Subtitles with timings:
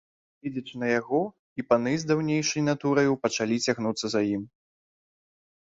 [0.45, 1.19] Гледзячы на яго,
[1.61, 4.43] і паны з даўнейшай натураю пачалі цягнуцца за ім.